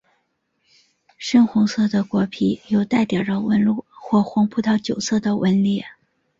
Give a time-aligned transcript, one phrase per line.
[1.19, 5.83] 深橙色的果皮有带点的纹路或红葡萄酒色的纹理。